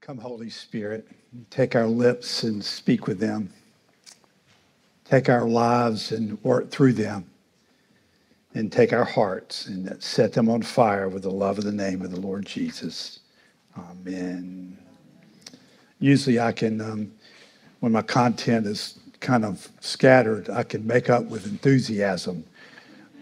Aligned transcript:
Come, 0.00 0.16
Holy 0.16 0.48
Spirit, 0.48 1.06
take 1.50 1.76
our 1.76 1.86
lips 1.86 2.42
and 2.42 2.64
speak 2.64 3.06
with 3.06 3.18
them. 3.18 3.52
Take 5.04 5.28
our 5.28 5.46
lives 5.46 6.10
and 6.12 6.42
work 6.42 6.70
through 6.70 6.94
them. 6.94 7.28
And 8.54 8.72
take 8.72 8.94
our 8.94 9.04
hearts 9.04 9.66
and 9.66 10.02
set 10.02 10.32
them 10.32 10.48
on 10.48 10.62
fire 10.62 11.10
with 11.10 11.24
the 11.24 11.30
love 11.30 11.58
of 11.58 11.64
the 11.64 11.72
name 11.72 12.00
of 12.00 12.10
the 12.10 12.18
Lord 12.18 12.46
Jesus. 12.46 13.20
Amen. 13.76 14.78
Usually, 15.98 16.40
I 16.40 16.52
can, 16.52 16.80
um, 16.80 17.12
when 17.80 17.92
my 17.92 18.02
content 18.02 18.66
is 18.66 18.98
kind 19.20 19.44
of 19.44 19.68
scattered, 19.80 20.48
I 20.48 20.62
can 20.62 20.86
make 20.86 21.10
up 21.10 21.24
with 21.24 21.44
enthusiasm. 21.44 22.42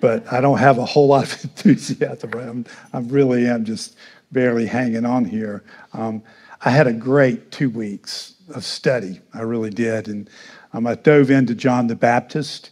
But 0.01 0.33
I 0.33 0.41
don't 0.41 0.59
have 0.59 0.79
a 0.79 0.85
whole 0.85 1.09
lot 1.09 1.25
of 1.25 1.43
enthusiasm. 1.45 2.31
I'm, 2.35 2.67
I 2.93 3.01
really 3.01 3.49
am 3.49 3.65
just 3.65 3.97
barely 4.31 4.67
hanging 4.67 5.05
on 5.05 5.25
here. 5.25 5.65
Um, 5.93 6.23
I 6.61 6.71
had 6.71 6.89
a 6.89 6.93
great 6.93 7.53
two 7.53 7.71
weeks 7.71 8.35
of 8.53 8.65
study. 8.65 9.21
I 9.33 9.43
really 9.43 9.71
did. 9.71 10.09
And 10.09 10.29
um, 10.73 10.87
I 10.87 10.97
dove 10.97 11.31
into 11.31 11.55
John 11.55 11.87
the 11.87 11.95
Baptist, 11.95 12.71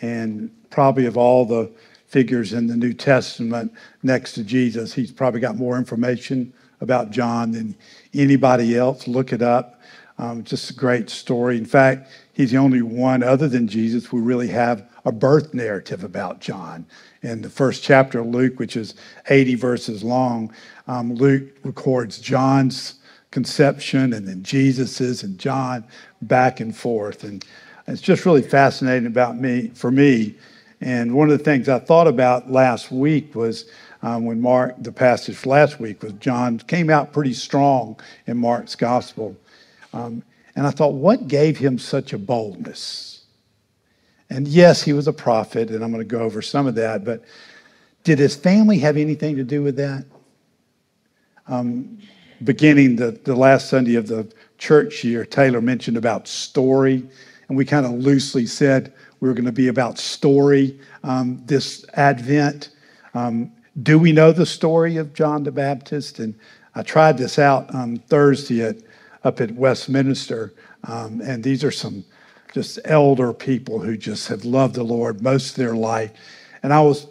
and 0.00 0.50
probably 0.70 1.06
of 1.06 1.16
all 1.16 1.44
the 1.44 1.70
figures 2.08 2.52
in 2.52 2.66
the 2.66 2.76
New 2.76 2.92
Testament 2.92 3.72
next 4.02 4.32
to 4.32 4.42
Jesus, 4.42 4.92
he's 4.94 5.12
probably 5.12 5.40
got 5.40 5.56
more 5.56 5.78
information 5.78 6.52
about 6.80 7.10
John 7.10 7.52
than 7.52 7.76
anybody 8.12 8.76
else. 8.76 9.06
Look 9.06 9.32
it 9.32 9.42
up. 9.42 9.80
Um, 10.18 10.42
just 10.42 10.70
a 10.70 10.74
great 10.74 11.08
story. 11.08 11.56
In 11.56 11.64
fact, 11.64 12.10
he's 12.32 12.50
the 12.50 12.56
only 12.58 12.82
one 12.82 13.22
other 13.22 13.48
than 13.48 13.68
Jesus 13.68 14.06
who 14.06 14.20
really 14.20 14.48
have 14.48 14.90
a 15.04 15.12
birth 15.12 15.54
narrative 15.54 16.02
about 16.02 16.40
John. 16.40 16.84
In 17.22 17.42
the 17.42 17.48
first 17.48 17.82
chapter 17.82 18.18
of 18.18 18.26
Luke, 18.26 18.58
which 18.58 18.76
is 18.76 18.96
80 19.28 19.54
verses 19.54 20.02
long, 20.02 20.52
um, 20.88 21.14
Luke 21.14 21.44
records 21.62 22.18
John's 22.18 22.99
conception 23.30 24.12
and 24.12 24.26
then 24.26 24.42
Jesus's 24.42 25.22
and 25.22 25.38
John 25.38 25.84
back 26.22 26.60
and 26.60 26.76
forth. 26.76 27.24
And 27.24 27.44
it's 27.86 28.02
just 28.02 28.26
really 28.26 28.42
fascinating 28.42 29.06
about 29.06 29.38
me 29.38 29.68
for 29.74 29.90
me. 29.90 30.34
And 30.80 31.14
one 31.14 31.30
of 31.30 31.38
the 31.38 31.44
things 31.44 31.68
I 31.68 31.78
thought 31.78 32.08
about 32.08 32.50
last 32.50 32.90
week 32.90 33.34
was 33.34 33.70
um, 34.02 34.24
when 34.24 34.40
Mark, 34.40 34.74
the 34.78 34.92
passage 34.92 35.44
last 35.44 35.78
week 35.78 36.02
was 36.02 36.12
John 36.14 36.58
came 36.58 36.88
out 36.88 37.12
pretty 37.12 37.34
strong 37.34 38.00
in 38.26 38.38
Mark's 38.38 38.74
gospel. 38.74 39.36
Um, 39.92 40.22
and 40.56 40.66
I 40.66 40.70
thought, 40.70 40.94
what 40.94 41.28
gave 41.28 41.58
him 41.58 41.78
such 41.78 42.12
a 42.12 42.18
boldness? 42.18 43.24
And 44.30 44.46
yes, 44.46 44.82
he 44.82 44.92
was 44.92 45.08
a 45.08 45.12
prophet, 45.12 45.70
and 45.70 45.82
I'm 45.82 45.90
going 45.92 46.06
to 46.06 46.16
go 46.16 46.22
over 46.22 46.40
some 46.40 46.66
of 46.66 46.76
that, 46.76 47.04
but 47.04 47.24
did 48.04 48.18
his 48.18 48.36
family 48.36 48.78
have 48.78 48.96
anything 48.96 49.36
to 49.36 49.44
do 49.44 49.62
with 49.62 49.76
that? 49.76 50.04
Um, 51.46 51.98
beginning 52.44 52.96
the, 52.96 53.12
the 53.24 53.34
last 53.34 53.68
Sunday 53.68 53.96
of 53.96 54.06
the 54.06 54.30
church 54.58 55.04
year, 55.04 55.24
Taylor 55.24 55.60
mentioned 55.60 55.96
about 55.96 56.28
story, 56.28 57.06
and 57.48 57.56
we 57.56 57.64
kind 57.64 57.86
of 57.86 57.92
loosely 57.92 58.46
said 58.46 58.92
we 59.20 59.28
were 59.28 59.34
going 59.34 59.44
to 59.44 59.52
be 59.52 59.68
about 59.68 59.98
story 59.98 60.78
um, 61.04 61.42
this 61.46 61.84
Advent. 61.94 62.70
Um, 63.14 63.52
do 63.82 63.98
we 63.98 64.12
know 64.12 64.32
the 64.32 64.46
story 64.46 64.96
of 64.96 65.14
John 65.14 65.42
the 65.44 65.52
Baptist? 65.52 66.18
And 66.18 66.34
I 66.74 66.82
tried 66.82 67.18
this 67.18 67.38
out 67.38 67.74
on 67.74 67.98
Thursday 67.98 68.62
at, 68.62 68.76
up 69.24 69.40
at 69.40 69.50
Westminster, 69.52 70.54
um, 70.84 71.20
and 71.20 71.44
these 71.44 71.62
are 71.64 71.70
some 71.70 72.04
just 72.54 72.78
elder 72.84 73.32
people 73.32 73.78
who 73.78 73.96
just 73.96 74.28
have 74.28 74.44
loved 74.44 74.74
the 74.74 74.82
Lord 74.82 75.22
most 75.22 75.50
of 75.50 75.56
their 75.56 75.74
life. 75.74 76.12
And 76.62 76.72
I 76.72 76.80
was 76.80 77.06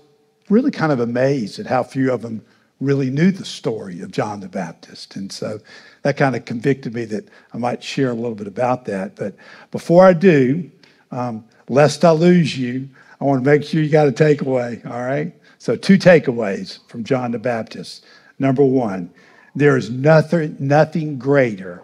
really 0.49 0.71
kind 0.71 0.91
of 0.91 0.99
amazed 0.99 1.59
at 1.59 1.67
how 1.67 1.83
few 1.83 2.11
of 2.11 2.21
them 2.21 2.43
really 2.79 3.09
knew 3.09 3.31
the 3.31 3.45
story 3.45 4.01
of 4.01 4.11
John 4.11 4.39
the 4.39 4.47
Baptist. 4.47 5.15
And 5.15 5.31
so 5.31 5.59
that 6.03 6.17
kind 6.17 6.35
of 6.35 6.45
convicted 6.45 6.93
me 6.93 7.05
that 7.05 7.27
I 7.53 7.57
might 7.57 7.83
share 7.83 8.09
a 8.09 8.13
little 8.13 8.35
bit 8.35 8.47
about 8.47 8.85
that. 8.85 9.15
But 9.15 9.35
before 9.71 10.05
I 10.05 10.13
do, 10.13 10.71
um, 11.11 11.45
lest 11.67 12.05
I 12.05 12.11
lose 12.11 12.57
you, 12.57 12.87
I 13.19 13.25
want 13.25 13.43
to 13.43 13.49
make 13.49 13.63
sure 13.63 13.81
you 13.81 13.89
got 13.89 14.07
a 14.07 14.11
takeaway, 14.11 14.85
all 14.85 15.01
right? 15.01 15.33
So, 15.57 15.75
two 15.75 15.97
takeaways 15.97 16.79
from 16.87 17.03
John 17.03 17.31
the 17.31 17.39
Baptist. 17.39 18.05
Number 18.37 18.63
one, 18.63 19.11
there 19.55 19.75
is 19.75 19.89
nothing, 19.89 20.55
nothing 20.57 21.19
greater 21.19 21.83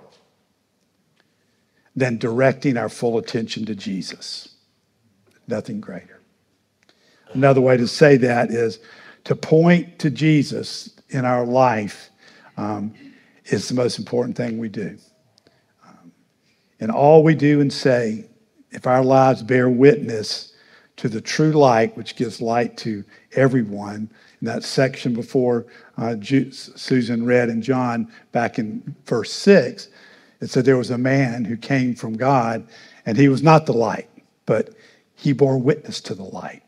than 1.94 2.18
directing 2.18 2.78
our 2.78 2.88
full 2.88 3.18
attention 3.18 3.66
to 3.66 3.76
Jesus. 3.76 4.56
Nothing 5.48 5.82
greater. 5.82 6.22
Another 7.34 7.60
way 7.60 7.76
to 7.76 7.88
say 7.88 8.16
that 8.18 8.50
is 8.50 8.80
to 9.26 9.36
point 9.36 10.00
to 10.00 10.10
Jesus 10.10 10.92
in 11.10 11.26
our 11.26 11.46
life 11.46 12.10
um, 12.58 12.94
is 13.46 13.68
the 13.68 13.76
most 13.76 14.00
important 14.00 14.38
thing 14.38 14.58
we 14.58 14.70
do. 14.70 14.98
Um, 15.86 16.12
and 16.80 16.92
all 16.92 17.24
we 17.24 17.36
do 17.36 17.60
and 17.60 17.72
say, 17.72 18.26
if 18.72 18.88
our 18.88 19.04
lives 19.04 19.44
bear 19.44 19.70
witness 19.70 20.54
to 20.98 21.10
the 21.10 21.22
true 21.22 21.52
light, 21.52 21.96
which 21.98 22.16
gives 22.16 22.40
light 22.40 22.78
to 22.78 23.04
everyone, 23.34 24.10
in 24.42 24.48
that 24.48 24.64
section 24.64 25.14
before 25.14 25.66
uh, 25.98 26.16
Susan 26.22 27.26
read 27.26 27.50
and 27.50 27.64
John 27.64 28.12
back 28.32 28.60
in 28.60 28.96
verse 29.06 29.32
6, 29.34 29.90
it 30.42 30.50
said 30.50 30.66
there 30.66 30.78
was 30.78 30.92
a 30.92 30.98
man 30.98 31.46
who 31.46 31.58
came 31.58 31.96
from 31.96 32.16
God, 32.16 32.68
and 33.06 33.18
he 33.18 33.30
was 33.30 33.42
not 33.42 33.66
the 33.66 33.74
light, 33.74 34.10
but 34.46 34.76
he 35.16 35.34
bore 35.34 35.58
witness 35.58 36.00
to 36.02 36.14
the 36.14 36.24
light. 36.24 36.62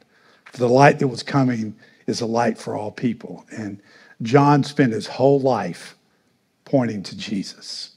For 0.45 0.57
the 0.57 0.69
light 0.69 0.99
that 0.99 1.07
was 1.07 1.21
coming 1.21 1.75
is 2.07 2.21
a 2.21 2.25
light 2.25 2.57
for 2.57 2.75
all 2.75 2.91
people. 2.91 3.45
And 3.51 3.81
John 4.21 4.63
spent 4.63 4.93
his 4.93 5.05
whole 5.05 5.39
life 5.39 5.95
pointing 6.65 7.03
to 7.03 7.17
Jesus. 7.17 7.91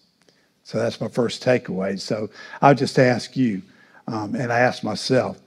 So 0.64 0.78
that's 0.78 1.00
my 1.00 1.08
first 1.08 1.42
takeaway. 1.42 1.98
So 1.98 2.28
I'll 2.60 2.74
just 2.74 2.98
ask 2.98 3.36
you, 3.36 3.62
um, 4.06 4.34
and 4.34 4.52
I 4.52 4.60
ask 4.60 4.84
myself, 4.84 5.40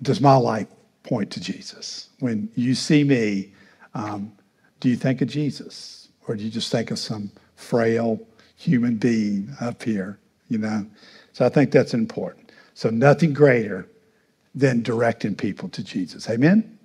does 0.00 0.20
my 0.20 0.36
life 0.36 0.68
point 1.02 1.30
to 1.32 1.40
Jesus? 1.40 2.08
When 2.20 2.48
you 2.54 2.74
see 2.74 3.04
me, 3.04 3.52
um, 3.94 4.32
do 4.80 4.88
you 4.88 4.96
think 4.96 5.20
of 5.20 5.28
Jesus? 5.28 6.08
Or 6.26 6.36
do 6.36 6.44
you 6.44 6.50
just 6.50 6.70
think 6.70 6.90
of 6.90 6.98
some 6.98 7.30
frail 7.56 8.20
human 8.56 8.96
being 8.96 9.54
up 9.60 9.82
here, 9.82 10.18
you 10.48 10.58
know? 10.58 10.86
So 11.32 11.44
I 11.44 11.48
think 11.48 11.70
that's 11.70 11.94
important. 11.94 12.52
So 12.74 12.90
nothing 12.90 13.32
greater 13.32 13.88
than 14.54 14.82
directing 14.82 15.34
people 15.34 15.68
to 15.70 15.82
Jesus. 15.82 16.28
Amen? 16.28 16.77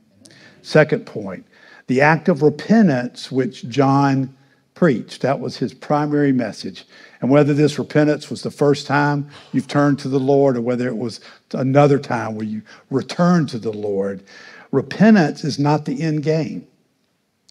Second 0.64 1.06
point, 1.06 1.46
the 1.88 2.02
act 2.02 2.30
of 2.30 2.42
repentance 2.42 3.32
which 3.32 3.68
John 3.70 4.36
preached. 4.74 5.22
That 5.22 5.40
was 5.40 5.58
his 5.58 5.74
primary 5.74 6.32
message. 6.32 6.86
And 7.22 7.30
whether 7.30 7.54
this 7.54 7.78
repentance 7.78 8.30
was 8.30 8.42
the 8.42 8.52
first 8.52 8.88
time 8.88 9.30
you've 9.52 9.68
turned 9.68 10.00
to 10.00 10.10
the 10.10 10.20
Lord 10.20 10.58
or 10.58 10.62
whether 10.62 10.88
it 10.88 10.98
was 10.98 11.20
another 11.54 12.00
time 12.00 12.36
where 12.36 12.46
you 12.46 12.62
returned 12.90 13.50
to 13.50 13.60
the 13.60 13.72
Lord, 13.72 14.24
repentance 14.72 15.44
is 15.44 15.60
not 15.60 15.86
the 15.86 16.02
end 16.02 16.24
game. 16.24 16.68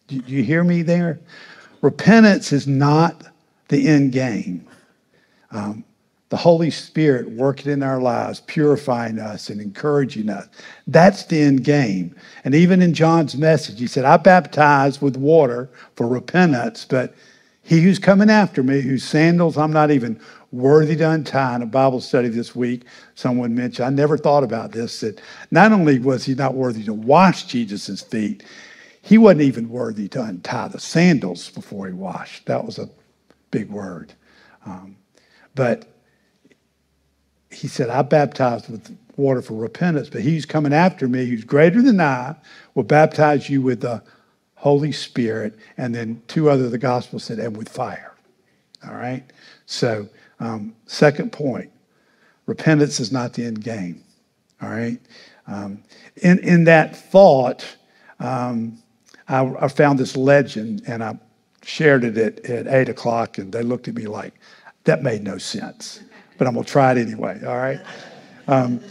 Do 0.07 0.21
you 0.27 0.43
hear 0.43 0.63
me 0.63 0.81
there? 0.81 1.19
Repentance 1.81 2.51
is 2.51 2.67
not 2.67 3.23
the 3.69 3.87
end 3.87 4.11
game. 4.11 4.67
Um, 5.51 5.85
the 6.33 6.37
Holy 6.37 6.71
Spirit 6.71 7.29
working 7.29 7.71
in 7.71 7.83
our 7.83 8.01
lives, 8.01 8.39
purifying 8.47 9.19
us 9.19 9.51
and 9.51 9.61
encouraging 9.61 10.31
us. 10.31 10.47
That's 10.87 11.25
the 11.25 11.39
end 11.39 11.63
game. 11.63 12.15
And 12.43 12.55
even 12.55 12.81
in 12.81 12.95
John's 12.95 13.37
message, 13.37 13.77
he 13.77 13.85
said, 13.85 14.03
I 14.03 14.17
baptize 14.17 14.99
with 14.99 15.15
water 15.15 15.69
for 15.95 16.07
repentance, 16.07 16.85
but 16.85 17.13
he 17.61 17.81
who's 17.81 17.99
coming 17.99 18.31
after 18.31 18.63
me, 18.63 18.81
whose 18.81 19.03
sandals 19.03 19.59
I'm 19.59 19.71
not 19.71 19.91
even 19.91 20.19
worthy 20.51 20.95
to 20.95 21.11
untie. 21.11 21.57
In 21.57 21.61
a 21.61 21.67
Bible 21.67 22.01
study 22.01 22.29
this 22.29 22.55
week, 22.55 22.85
someone 23.13 23.53
mentioned, 23.53 23.85
I 23.85 23.91
never 23.91 24.17
thought 24.17 24.43
about 24.43 24.71
this, 24.71 25.01
that 25.01 25.21
not 25.51 25.71
only 25.71 25.99
was 25.99 26.25
he 26.25 26.33
not 26.33 26.55
worthy 26.55 26.83
to 26.85 26.95
wash 26.95 27.43
Jesus' 27.43 28.01
feet, 28.01 28.43
he 29.03 29.19
wasn't 29.19 29.41
even 29.41 29.69
worthy 29.69 30.07
to 30.07 30.23
untie 30.23 30.69
the 30.69 30.79
sandals 30.79 31.51
before 31.51 31.85
he 31.85 31.93
washed. 31.93 32.47
That 32.47 32.65
was 32.65 32.79
a 32.79 32.89
big 33.51 33.69
word. 33.69 34.13
Um, 34.65 34.95
but 35.53 35.92
he 37.53 37.67
said, 37.67 37.89
I 37.89 38.01
baptize 38.01 38.67
with 38.67 38.97
water 39.15 39.41
for 39.41 39.53
repentance, 39.53 40.09
but 40.09 40.21
he's 40.21 40.45
coming 40.45 40.73
after 40.73 41.07
me, 41.07 41.25
who's 41.25 41.43
greater 41.43 41.81
than 41.81 42.01
I, 42.01 42.35
will 42.73 42.83
baptize 42.83 43.49
you 43.49 43.61
with 43.61 43.81
the 43.81 44.01
Holy 44.55 44.91
Spirit. 44.91 45.57
And 45.77 45.93
then 45.93 46.21
two 46.27 46.49
other, 46.49 46.69
the 46.69 46.77
gospel 46.77 47.19
said, 47.19 47.39
and 47.39 47.55
with 47.55 47.69
fire. 47.69 48.13
All 48.87 48.95
right? 48.95 49.23
So, 49.65 50.07
um, 50.39 50.75
second 50.87 51.31
point 51.31 51.69
repentance 52.45 52.99
is 52.99 53.11
not 53.11 53.33
the 53.33 53.45
end 53.45 53.63
game. 53.63 54.03
All 54.61 54.69
right? 54.69 54.99
Um, 55.47 55.83
in, 56.17 56.39
in 56.39 56.63
that 56.65 56.95
thought, 56.95 57.65
um, 58.19 58.77
I, 59.27 59.45
I, 59.59 59.67
found 59.69 59.99
this 59.99 60.17
legend 60.17 60.83
and 60.87 61.03
I 61.03 61.17
shared 61.63 62.03
it 62.03 62.17
at, 62.17 62.45
at 62.45 62.67
8 62.67 62.89
o'clock, 62.89 63.37
and 63.37 63.51
they 63.51 63.61
looked 63.61 63.87
at 63.87 63.95
me 63.95 64.07
like, 64.07 64.33
that 64.85 65.03
made 65.03 65.23
no 65.23 65.37
sense 65.37 66.01
but 66.37 66.47
I'm 66.47 66.53
going 66.53 66.65
to 66.65 66.71
try 66.71 66.91
it 66.91 66.97
anyway, 66.97 67.39
all 67.45 67.57
right? 67.57 67.79
Um, 68.47 68.81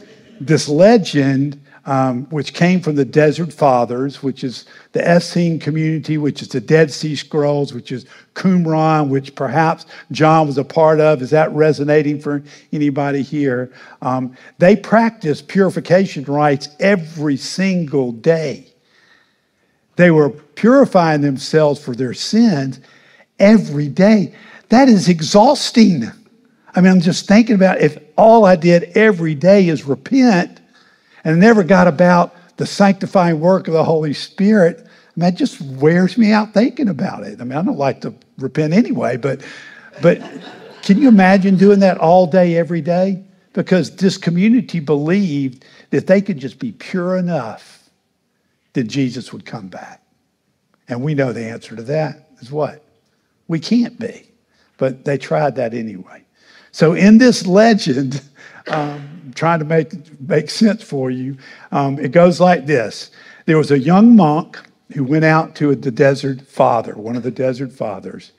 this 0.41 0.69
legend 0.69 1.61
um, 1.85 2.27
which 2.27 2.55
came 2.55 2.81
from 2.81 2.95
the 2.95 3.05
Desert 3.05 3.53
Fathers, 3.53 4.23
which 4.23 4.45
is 4.45 4.67
the 4.93 5.01
Essene 5.07 5.59
community, 5.59 6.17
which 6.17 6.41
is 6.41 6.49
the 6.49 6.61
Dead 6.61 6.93
Sea 6.93 7.17
Scrolls, 7.17 7.73
which 7.73 7.91
is 7.91 8.07
Qumran, 8.35 9.09
which 9.09 9.35
perhaps 9.35 9.87
John 10.13 10.47
was 10.47 10.59
a 10.59 10.65
part 10.65 11.01
of. 11.01 11.23
Is 11.23 11.31
that 11.31 11.53
resonating 11.53 12.21
for 12.21 12.43
anybody 12.73 13.23
here? 13.23 13.73
Um, 14.01 14.37
they 14.59 14.77
practiced 14.77 15.49
purification 15.49 16.23
rites 16.25 16.69
every 16.79 17.37
single 17.37 18.13
day. 18.13 18.69
They 19.97 20.11
were 20.11 20.31
purifying 20.31 21.21
themselves 21.21 21.83
for 21.83 21.95
their 21.95 22.15
sins 22.15 22.79
every 23.41 23.89
day. 23.89 24.35
That 24.69 24.89
is 24.89 25.09
exhausting. 25.09 26.11
I 26.75 26.81
mean, 26.81 26.93
I'm 26.93 27.01
just 27.01 27.29
thinking 27.29 27.55
about 27.55 27.81
if 27.81 27.99
all 28.17 28.45
I 28.45 28.57
did 28.57 28.85
every 28.97 29.35
day 29.35 29.69
is 29.69 29.85
repent 29.85 30.61
and 31.25 31.39
never 31.39 31.63
got 31.63 31.87
about 31.87 32.35
the 32.57 32.67
sanctifying 32.67 33.41
work 33.41 33.69
of 33.69 33.75
the 33.75 33.85
Holy 33.85 34.15
Spirit, 34.15 34.79
I 34.79 35.21
mean, 35.21 35.31
that 35.31 35.35
just 35.35 35.61
wears 35.61 36.17
me 36.17 36.33
out 36.33 36.55
thinking 36.55 36.89
about 36.89 37.25
it. 37.25 37.41
I 37.41 37.45
mean, 37.45 37.59
I 37.59 37.63
don't 37.63 37.79
like 37.79 38.01
to 38.03 38.15
repent 38.39 38.73
anyway, 38.73 39.19
but, 39.19 39.43
but 40.01 40.21
can 40.83 40.99
you 40.99 41.09
imagine 41.09 41.57
doing 41.57 41.81
that 41.81 41.99
all 41.99 42.27
day, 42.27 42.57
every 42.57 42.81
day? 42.81 43.23
Because 43.53 43.95
this 43.97 44.17
community 44.17 44.81
believed 44.81 45.67
that 45.91 46.07
they 46.07 46.23
could 46.23 46.39
just 46.39 46.59
be 46.59 46.73
pure 46.73 47.19
enough 47.19 47.91
that 48.73 48.85
Jesus 48.85 49.33
would 49.33 49.45
come 49.45 49.69
back. 49.69 50.03
And 50.89 51.03
we 51.03 51.15
know 51.15 51.33
the 51.33 51.45
answer 51.45 51.77
to 51.77 51.83
that 51.83 52.31
is 52.41 52.51
what? 52.51 52.83
We 53.49 53.61
can't 53.61 53.99
be. 53.99 54.31
But 54.79 55.05
they 55.05 55.19
tried 55.19 55.57
that 55.57 55.75
anyway. 55.75 56.25
So 56.73 56.95
in 56.95 57.19
this 57.19 57.47
legend, 57.47 58.23
um, 58.67 59.33
trying 59.35 59.59
to 59.59 59.65
make 59.65 59.93
make 60.21 60.51
sense 60.51 60.83
for 60.83 61.11
you, 61.11 61.37
um, 61.71 61.99
it 61.99 62.13
goes 62.13 62.41
like 62.41 62.67
this: 62.67 63.11
There 63.45 63.59
was 63.59 63.71
a 63.71 63.79
young 63.79 64.17
monk 64.17 64.59
who 64.95 65.05
went 65.05 65.25
out 65.25 65.55
to 65.57 65.75
the 65.75 65.91
desert 65.91 66.43
father, 66.43 66.95
one 66.95 67.17
of 67.17 67.23
the 67.23 67.31
desert 67.31 67.73
fathers, 67.73 68.33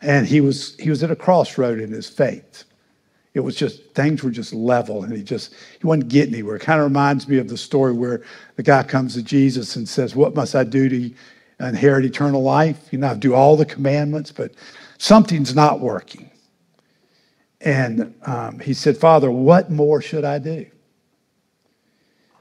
and 0.00 0.26
he 0.26 0.40
was 0.40 0.76
he 0.78 0.90
was 0.90 1.02
at 1.02 1.10
a 1.10 1.16
crossroad 1.16 1.80
in 1.80 1.90
his 1.90 2.08
faith. 2.08 2.64
It 3.34 3.40
was 3.40 3.56
just 3.56 3.82
things 3.94 4.22
were 4.22 4.30
just 4.30 4.52
level, 4.52 5.02
and 5.02 5.12
he 5.12 5.24
just 5.24 5.54
he 5.80 5.86
wasn't 5.86 6.08
getting 6.08 6.34
anywhere. 6.34 6.56
It 6.56 6.62
kind 6.62 6.80
of 6.80 6.84
reminds 6.84 7.26
me 7.26 7.38
of 7.38 7.48
the 7.48 7.56
story 7.56 7.92
where 7.92 8.22
the 8.56 8.62
guy 8.62 8.84
comes 8.84 9.14
to 9.14 9.22
Jesus 9.22 9.74
and 9.74 9.88
says, 9.88 10.14
"What 10.14 10.36
must 10.36 10.54
I 10.54 10.62
do 10.62 10.88
to 10.88 11.10
inherit 11.58 12.04
eternal 12.04 12.42
life?" 12.42 12.92
You 12.92 12.98
know, 12.98 13.08
I 13.08 13.14
do 13.14 13.34
all 13.34 13.56
the 13.56 13.64
commandments, 13.64 14.30
but 14.30 14.52
something's 14.98 15.54
not 15.54 15.80
working. 15.80 16.31
And 17.64 18.14
um, 18.26 18.58
he 18.58 18.74
said, 18.74 18.96
Father, 18.96 19.30
what 19.30 19.70
more 19.70 20.02
should 20.02 20.24
I 20.24 20.38
do? 20.38 20.66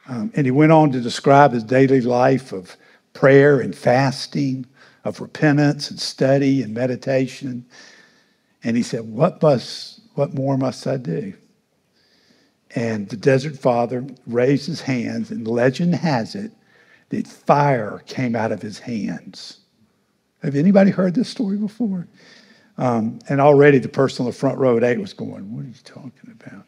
Um, 0.07 0.31
and 0.35 0.45
he 0.45 0.51
went 0.51 0.71
on 0.71 0.91
to 0.91 0.99
describe 0.99 1.53
his 1.53 1.63
daily 1.63 2.01
life 2.01 2.51
of 2.51 2.75
prayer 3.13 3.59
and 3.59 3.75
fasting, 3.75 4.65
of 5.03 5.21
repentance 5.21 5.89
and 5.91 5.99
study 5.99 6.63
and 6.63 6.73
meditation. 6.73 7.65
And 8.63 8.75
he 8.75 8.83
said, 8.83 9.01
What 9.01 9.41
must, 9.41 10.01
what 10.15 10.33
more 10.33 10.57
must 10.57 10.87
I 10.87 10.97
do? 10.97 11.33
And 12.73 13.09
the 13.09 13.17
desert 13.17 13.57
father 13.57 14.05
raised 14.25 14.65
his 14.65 14.81
hands, 14.81 15.29
and 15.29 15.47
legend 15.47 15.95
has 15.95 16.35
it 16.35 16.51
that 17.09 17.27
fire 17.27 18.01
came 18.07 18.35
out 18.35 18.51
of 18.51 18.61
his 18.61 18.79
hands. 18.79 19.59
Have 20.41 20.55
anybody 20.55 20.91
heard 20.91 21.13
this 21.13 21.29
story 21.29 21.57
before? 21.57 22.07
Um, 22.81 23.19
and 23.29 23.39
already 23.39 23.77
the 23.77 23.87
person 23.87 24.25
on 24.25 24.31
the 24.31 24.35
front 24.35 24.57
row 24.57 24.75
at 24.75 24.83
eight 24.83 24.99
was 24.99 25.13
going, 25.13 25.55
What 25.55 25.65
are 25.65 25.67
you 25.67 25.73
talking 25.83 26.11
about? 26.41 26.65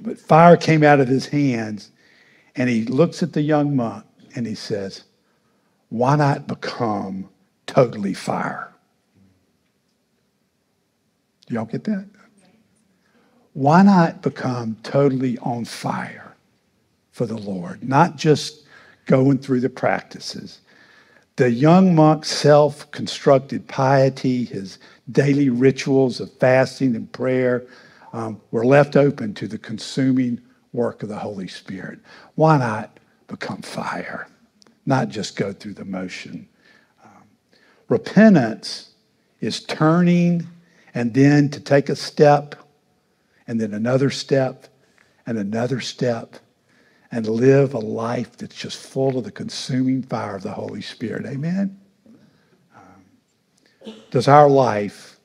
But 0.00 0.18
fire 0.18 0.56
came 0.56 0.82
out 0.82 1.00
of 1.00 1.08
his 1.08 1.26
hands, 1.26 1.90
and 2.56 2.70
he 2.70 2.86
looks 2.86 3.22
at 3.22 3.34
the 3.34 3.42
young 3.42 3.76
monk 3.76 4.06
and 4.34 4.46
he 4.46 4.54
says, 4.54 5.04
Why 5.90 6.16
not 6.16 6.46
become 6.46 7.28
totally 7.66 8.14
fire? 8.14 8.72
Do 11.46 11.54
y'all 11.54 11.66
get 11.66 11.84
that? 11.84 12.06
Why 13.52 13.82
not 13.82 14.22
become 14.22 14.78
totally 14.82 15.36
on 15.38 15.66
fire 15.66 16.36
for 17.12 17.26
the 17.26 17.36
Lord? 17.36 17.86
Not 17.86 18.16
just 18.16 18.64
going 19.04 19.36
through 19.36 19.60
the 19.60 19.68
practices. 19.68 20.62
The 21.40 21.50
young 21.50 21.94
monk's 21.94 22.28
self 22.30 22.90
constructed 22.90 23.66
piety, 23.66 24.44
his 24.44 24.78
daily 25.10 25.48
rituals 25.48 26.20
of 26.20 26.30
fasting 26.34 26.94
and 26.94 27.10
prayer 27.10 27.64
um, 28.12 28.42
were 28.50 28.66
left 28.66 28.94
open 28.94 29.32
to 29.36 29.48
the 29.48 29.56
consuming 29.56 30.42
work 30.74 31.02
of 31.02 31.08
the 31.08 31.16
Holy 31.16 31.48
Spirit. 31.48 32.00
Why 32.34 32.58
not 32.58 33.00
become 33.26 33.62
fire? 33.62 34.28
Not 34.84 35.08
just 35.08 35.34
go 35.34 35.50
through 35.50 35.72
the 35.72 35.84
motion. 35.86 36.46
Um, 37.02 37.22
repentance 37.88 38.90
is 39.40 39.64
turning 39.64 40.46
and 40.92 41.14
then 41.14 41.48
to 41.52 41.60
take 41.60 41.88
a 41.88 41.96
step 41.96 42.54
and 43.46 43.58
then 43.58 43.72
another 43.72 44.10
step 44.10 44.66
and 45.24 45.38
another 45.38 45.80
step 45.80 46.36
and 47.12 47.26
live 47.26 47.74
a 47.74 47.78
life 47.78 48.36
that's 48.36 48.54
just 48.54 48.78
full 48.78 49.18
of 49.18 49.24
the 49.24 49.32
consuming 49.32 50.02
fire 50.02 50.36
of 50.36 50.42
the 50.42 50.52
Holy 50.52 50.80
Spirit. 50.80 51.26
Amen? 51.26 51.78
Um, 52.74 53.94
does 54.10 54.28
our 54.28 54.48
life 54.48 55.18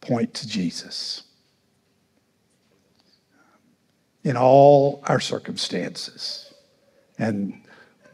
point 0.00 0.32
to 0.34 0.48
Jesus? 0.48 1.24
In 4.24 4.36
all 4.36 5.02
our 5.06 5.20
circumstances. 5.20 6.52
And 7.18 7.62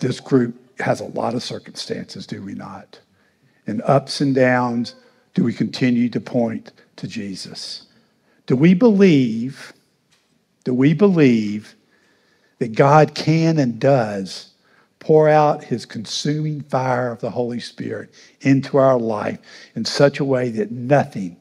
this 0.01 0.21
group 0.21 0.57
has 0.81 1.01
a 1.01 1.05
lot 1.05 1.35
of 1.35 1.43
circumstances, 1.43 2.27
do 2.27 2.43
we 2.43 2.55
not? 2.55 2.99
In 3.67 3.81
ups 3.83 4.21
and 4.21 4.35
downs, 4.35 4.97
do 5.35 5.45
we 5.45 5.53
continue 5.53 6.09
to 6.09 6.21
point 6.21 6.73
to 6.97 7.07
Jesus? 7.07 7.87
Do 8.47 8.57
we 8.57 8.75
believe, 8.75 9.73
do 10.65 10.75
we 10.75 10.93
believe 10.95 11.77
that 12.63 12.77
God 12.77 13.17
can 13.17 13.59
and 13.59 13.81
does 13.81 14.53
pour 15.01 15.29
out 15.29 15.65
his 15.65 15.85
consuming 15.85 16.61
fire 16.61 17.11
of 17.11 17.19
the 17.19 17.29
Holy 17.29 17.59
Spirit 17.59 18.15
into 18.43 18.77
our 18.77 18.97
life 18.97 19.41
in 19.75 19.85
such 19.85 20.21
a 20.21 20.25
way 20.25 20.49
that 20.51 20.71
nothing, 20.71 21.37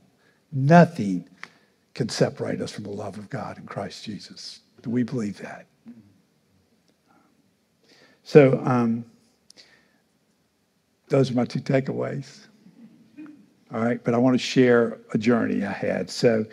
nothing 0.52 1.30
can 1.94 2.10
separate 2.10 2.60
us 2.60 2.72
from 2.72 2.86
the 2.86 2.90
love 2.90 3.20
of 3.20 3.30
God 3.30 3.60
in 3.60 3.68
Christ 3.68 4.04
Jesus. 4.04 4.62
Do 4.82 4.90
we 4.90 5.04
believe 5.04 5.38
that? 5.44 5.68
So, 8.24 8.60
um, 8.66 9.06
those 11.10 11.30
are 11.30 11.36
my 11.36 11.46
two 11.46 11.60
takeaways. 11.60 12.48
All 13.72 13.80
right, 13.80 14.04
but 14.04 14.16
I 14.16 14.18
want 14.18 14.34
to 14.34 14.44
share 14.44 14.98
a 15.14 15.20
journey 15.20 15.64
I 15.64 15.72
had. 15.72 16.10
So, 16.10 16.48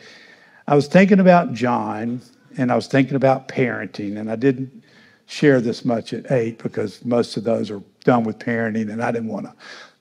I 0.67 0.75
was 0.75 0.88
thinking 0.88 1.20
about 1.20 1.55
John 1.55 2.20
and 2.58 2.72
I 2.72 2.77
was 2.77 2.88
thinking 2.88 3.15
about 3.15 3.48
parenting, 3.48 4.19
and 4.19 4.31
I 4.31 4.36
didn't 4.36 4.84
share 5.27 5.60
this 5.60 5.84
much 5.84 6.12
at 6.12 6.31
eight 6.31 6.58
because 6.58 7.05
most 7.05 7.36
of 7.36 7.44
those 7.44 7.70
are 7.70 7.82
done 8.05 8.24
with 8.24 8.38
parenting, 8.38 8.91
and 8.91 9.03
I 9.03 9.12
didn't 9.12 9.29
want 9.29 9.46
to 9.46 9.55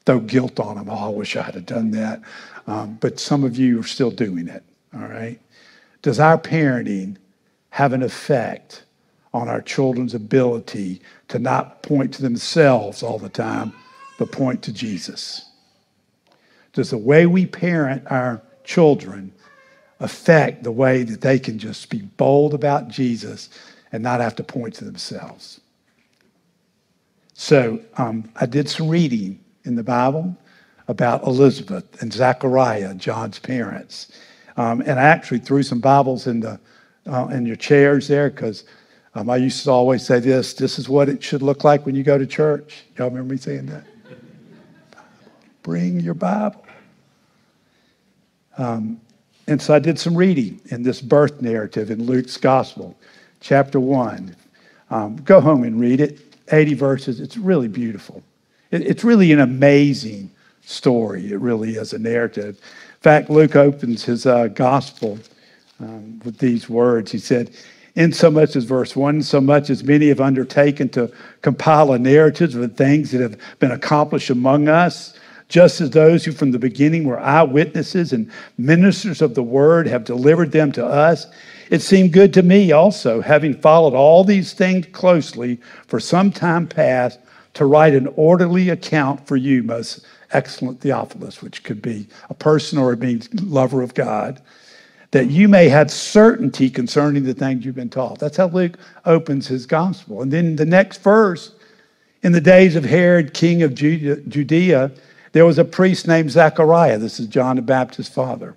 throw 0.06 0.20
guilt 0.20 0.60
on 0.60 0.78
them. 0.78 0.90
Oh, 0.90 1.08
I 1.08 1.10
wish 1.10 1.36
I 1.36 1.44
had 1.44 1.66
done 1.66 1.92
that. 1.92 2.22
Um, 2.66 2.98
but 3.00 3.20
some 3.20 3.44
of 3.44 3.58
you 3.58 3.80
are 3.80 3.84
still 3.84 4.12
doing 4.12 4.48
it, 4.48 4.64
all 4.94 5.08
right? 5.08 5.40
Does 6.02 6.20
our 6.20 6.38
parenting 6.38 7.18
have 7.70 7.94
an 7.94 8.02
effect 8.04 8.84
on 9.34 9.48
our 9.48 9.62
children's 9.62 10.16
ability 10.16 11.02
to 11.28 11.40
not 11.40 11.84
point 11.84 12.14
to 12.16 12.22
themselves 12.22 13.04
all 13.04 13.20
the 13.20 13.30
time, 13.30 13.74
but 14.18 14.32
point 14.32 14.64
to 14.64 14.74
Jesus? 14.74 15.52
Does 16.74 16.90
the 16.90 16.98
way 16.98 17.26
we 17.26 17.46
parent 17.46 18.04
our 18.10 18.42
children 18.64 19.34
affect 20.00 20.64
the 20.64 20.72
way 20.72 21.04
that 21.04 21.22
they 21.22 21.40
can 21.40 21.58
just 21.58 21.90
be 21.90 22.02
bold 22.02 22.54
about 22.54 22.88
Jesus 22.88 23.50
and 23.92 24.04
not 24.04 24.22
have 24.22 24.36
to 24.36 24.44
point 24.44 24.76
to 24.76 24.86
themselves. 24.86 25.60
So 27.34 27.80
um, 27.98 28.30
I 28.36 28.46
did 28.46 28.70
some 28.70 28.90
reading 28.90 29.40
in 29.64 29.76
the 29.76 29.84
Bible 29.84 30.36
about 30.88 31.24
Elizabeth 31.24 32.02
and 32.02 32.12
Zachariah, 32.12 32.94
John's 32.96 33.40
parents. 33.40 34.12
Um, 34.56 34.82
and 34.82 35.00
I 35.00 35.04
actually 35.04 35.40
threw 35.40 35.62
some 35.62 35.80
Bibles 35.80 36.28
in, 36.28 36.40
the, 36.40 36.60
uh, 37.06 37.28
in 37.28 37.46
your 37.46 37.56
chairs 37.56 38.08
there 38.08 38.30
because 38.30 38.64
um, 39.14 39.30
I 39.30 39.38
used 39.38 39.64
to 39.64 39.72
always 39.72 40.06
say 40.06 40.20
this 40.20 40.54
this 40.54 40.78
is 40.78 40.90
what 40.90 41.10
it 41.10 41.24
should 41.24 41.42
look 41.42 41.64
like 41.64 41.86
when 41.86 41.96
you 41.96 42.04
go 42.04 42.18
to 42.18 42.26
church. 42.26 42.86
Y'all 42.98 43.10
remember 43.10 43.34
me 43.34 43.38
saying 43.40 43.66
that? 43.68 43.84
Bring 45.64 46.00
your 46.00 46.14
Bible. 46.14 46.66
Um, 48.58 49.02
and 49.48 49.62
so 49.62 49.74
I 49.74 49.80
did 49.80 49.98
some 49.98 50.16
reading 50.16 50.60
in 50.66 50.84
this 50.84 51.02
birth 51.02 51.42
narrative 51.42 51.90
in 51.90 52.06
Luke's 52.06 52.38
gospel 52.38 52.98
chapter 53.40 53.80
1. 53.80 54.36
Um, 54.90 55.16
go 55.18 55.40
home 55.40 55.64
and 55.64 55.80
read 55.80 56.02
it, 56.02 56.20
80 56.52 56.74
verses. 56.74 57.20
It's 57.20 57.38
really 57.38 57.68
beautiful. 57.68 58.24
It, 58.72 58.82
it's 58.82 59.04
really 59.04 59.32
an 59.32 59.40
amazing 59.40 60.32
story. 60.66 61.32
It 61.32 61.40
really 61.40 61.76
is 61.76 61.94
a 61.94 62.00
narrative. 62.00 62.56
In 62.56 63.02
fact, 63.02 63.30
Luke 63.30 63.56
opens 63.56 64.04
his 64.04 64.26
uh, 64.26 64.48
gospel 64.48 65.18
um, 65.80 66.20
with 66.26 66.38
these 66.40 66.68
words. 66.68 67.12
He 67.12 67.20
said, 67.20 67.52
in 67.96 68.14
so 68.14 68.30
much 68.30 68.56
as 68.56 68.64
verse 68.64 68.96
1, 68.96 69.24
so 69.24 69.42
much 69.42 69.70
as 69.70 69.84
many 69.84 70.10
have 70.10 70.22
undertaken 70.22 70.90
to 70.90 71.12
compile 71.42 71.94
a 71.94 72.00
narrative 72.00 72.54
of 72.54 72.62
the 72.62 72.68
things 72.68 73.12
that 73.12 73.22
have 73.22 73.40
been 73.60 73.72
accomplished 73.72 74.30
among 74.30 74.68
us, 74.68 75.18
just 75.50 75.80
as 75.82 75.90
those 75.92 76.26
who 76.26 76.32
from 76.32 76.52
the 76.52 76.60
beginning 76.60 77.06
were 77.06 77.20
eyewitnesses 77.20 78.14
and 78.14 78.32
ministers 78.58 79.22
of 79.22 79.36
the 79.36 79.44
word 79.44 79.88
have 79.88 80.04
delivered 80.04 80.52
them 80.52 80.72
to 80.74 80.86
us. 80.86 81.28
It 81.70 81.82
seemed 81.82 82.14
good 82.14 82.34
to 82.34 82.44
me 82.44 82.72
also, 82.72 83.22
having 83.22 83.54
followed 83.54 83.94
all 83.94 84.24
these 84.24 84.54
things 84.54 84.86
closely 84.92 85.60
for 85.88 86.00
some 86.00 86.32
time 86.32 86.68
past, 86.68 87.20
to 87.54 87.66
write 87.66 87.96
an 87.96 88.08
orderly 88.16 88.70
account 88.70 89.26
for 89.26 89.36
you, 89.36 89.64
most 89.64 90.06
excellent 90.32 90.80
Theophilus, 90.80 91.42
which 91.42 91.64
could 91.64 91.82
be 91.82 92.08
a 92.30 92.34
person 92.34 92.78
or 92.78 92.94
a 92.94 92.98
means 92.98 93.34
lover 93.42 93.82
of 93.82 93.96
God 93.96 94.42
that 95.12 95.32
you 95.32 95.48
may 95.48 95.70
have 95.70 95.90
certainty 95.90 96.70
concerning 96.70 97.24
the 97.24 97.34
things 97.34 97.66
you've 97.66 97.74
been 97.74 97.90
taught. 97.90 98.20
That's 98.20 98.38
how 98.38 98.48
Luke 98.48 98.78
opens 99.06 99.48
his 99.48 99.66
gospel. 99.66 100.22
And 100.22 100.32
then 100.32 100.58
the 100.58 100.66
next 100.66 101.02
verse, 101.02 101.54
in 102.24 102.34
the 102.34 102.42
days 102.42 102.76
of 102.76 102.84
Herod, 102.84 103.34
king 103.34 103.64
of 103.64 103.74
Judea, 103.74 104.92
there 105.32 105.46
was 105.46 105.58
a 105.58 105.66
priest 105.66 106.08
named 106.08 106.32
Zechariah. 106.32 106.98
This 106.98 107.20
is 107.20 107.28
John 107.28 107.56
the 107.58 107.62
Baptist's 107.62 108.14
father. 108.14 108.56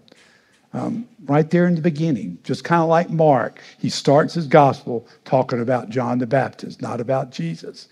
Um, 0.72 1.08
right 1.24 1.50
there 1.50 1.66
in 1.66 1.74
the 1.74 1.80
beginning, 1.80 2.38
just 2.44 2.62
kind 2.62 2.82
of 2.82 2.88
like 2.88 3.10
Mark, 3.10 3.60
he 3.78 3.90
starts 3.90 4.34
his 4.34 4.46
gospel 4.46 5.06
talking 5.24 5.60
about 5.60 5.90
John 5.90 6.18
the 6.18 6.26
Baptist, 6.26 6.80
not 6.80 7.00
about 7.00 7.32
Jesus. 7.32 7.88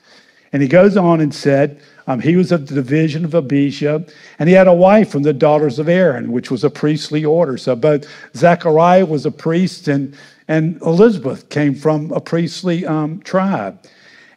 And 0.52 0.62
he 0.62 0.68
goes 0.68 0.96
on 0.96 1.20
and 1.20 1.34
said, 1.34 1.80
um, 2.06 2.20
he 2.20 2.36
was 2.36 2.52
of 2.52 2.68
the 2.68 2.74
division 2.74 3.24
of 3.24 3.34
Abijah, 3.34 4.06
and 4.38 4.48
he 4.48 4.54
had 4.54 4.68
a 4.68 4.72
wife 4.72 5.10
from 5.10 5.22
the 5.22 5.32
daughters 5.32 5.78
of 5.78 5.88
Aaron, 5.88 6.32
which 6.32 6.50
was 6.50 6.64
a 6.64 6.70
priestly 6.70 7.24
order. 7.24 7.58
So 7.58 7.76
both 7.76 8.06
Zechariah 8.34 9.04
was 9.04 9.26
a 9.26 9.30
priest, 9.30 9.88
and, 9.88 10.16
and 10.46 10.80
Elizabeth 10.80 11.50
came 11.50 11.74
from 11.74 12.10
a 12.12 12.20
priestly 12.20 12.86
um, 12.86 13.20
tribe. 13.20 13.78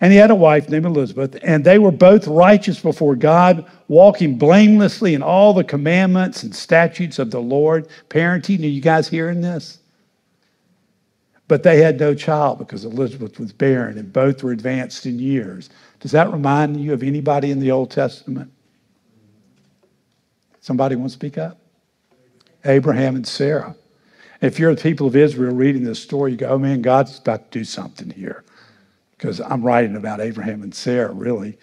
And 0.01 0.11
he 0.11 0.17
had 0.17 0.31
a 0.31 0.35
wife 0.35 0.67
named 0.67 0.87
Elizabeth, 0.87 1.37
and 1.43 1.63
they 1.63 1.77
were 1.77 1.91
both 1.91 2.27
righteous 2.27 2.79
before 2.79 3.15
God, 3.15 3.69
walking 3.87 4.39
blamelessly 4.39 5.13
in 5.13 5.21
all 5.21 5.53
the 5.53 5.63
commandments 5.63 6.41
and 6.41 6.55
statutes 6.55 7.19
of 7.19 7.29
the 7.29 7.39
Lord. 7.39 7.87
Parenting, 8.09 8.63
are 8.63 8.67
you 8.67 8.81
guys 8.81 9.07
hearing 9.07 9.41
this? 9.41 9.77
But 11.47 11.61
they 11.61 11.83
had 11.83 11.99
no 11.99 12.15
child 12.15 12.57
because 12.57 12.83
Elizabeth 12.83 13.39
was 13.39 13.53
barren, 13.53 13.99
and 13.99 14.11
both 14.11 14.41
were 14.41 14.51
advanced 14.51 15.05
in 15.05 15.19
years. 15.19 15.69
Does 15.99 16.11
that 16.11 16.31
remind 16.31 16.81
you 16.81 16.93
of 16.93 17.03
anybody 17.03 17.51
in 17.51 17.59
the 17.59 17.69
Old 17.69 17.91
Testament? 17.91 18.51
Somebody 20.61 20.95
want 20.95 21.11
to 21.11 21.13
speak 21.13 21.37
up? 21.37 21.59
Abraham 22.65 23.15
and 23.15 23.27
Sarah. 23.27 23.75
If 24.41 24.57
you're 24.57 24.73
the 24.73 24.81
people 24.81 25.05
of 25.05 25.15
Israel 25.15 25.53
reading 25.53 25.83
this 25.83 26.01
story, 26.01 26.31
you 26.31 26.37
go, 26.37 26.47
oh 26.47 26.57
man, 26.57 26.81
God's 26.81 27.19
about 27.19 27.51
to 27.51 27.59
do 27.59 27.63
something 27.63 28.09
here. 28.09 28.43
Because 29.21 29.39
I'm 29.39 29.61
writing 29.61 29.95
about 29.95 30.19
Abraham 30.19 30.63
and 30.63 30.73
Sarah, 30.73 31.13
really. 31.13 31.55